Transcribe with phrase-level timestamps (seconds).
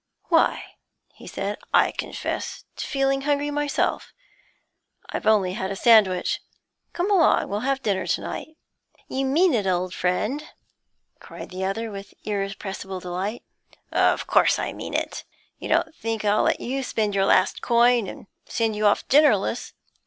[0.29, 0.77] 'Why,'
[1.13, 4.13] he said, 'I confess to feeling hungry myself;
[5.11, 6.41] I've only had a sandwich.
[6.91, 8.45] Come along; we'll have dinner together.'
[9.07, 10.43] 'You mean it, old friend?'
[11.19, 13.43] cried the other, with irrepressible delight.
[13.91, 15.23] 'Of course I mean it.
[15.59, 19.73] You don't think I'll let you spend your last coin, and send you off dinnerless?